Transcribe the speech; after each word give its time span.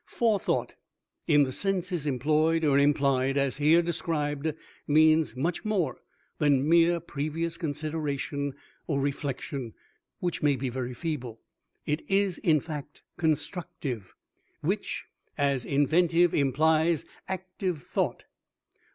Forethought 0.07 0.73
in 1.27 1.43
the 1.43 1.51
senses 1.51 2.07
employed 2.07 2.65
or 2.65 2.79
implied 2.79 3.37
as 3.37 3.57
here 3.57 3.83
described 3.83 4.51
means 4.87 5.35
much 5.35 5.63
more 5.63 5.99
than 6.39 6.67
mere 6.67 6.99
previous 6.99 7.55
consideration 7.55 8.55
or 8.87 8.99
reflection, 8.99 9.75
which 10.19 10.41
may 10.41 10.55
be 10.55 10.69
very 10.69 10.95
feeble. 10.95 11.39
It 11.85 12.01
is, 12.09 12.39
in 12.39 12.61
fact, 12.61 13.03
"constructive," 13.17 14.15
which, 14.61 15.05
as 15.37 15.65
inventive, 15.65 16.33
implies 16.33 17.05
active 17.27 17.83
thought. 17.83 18.23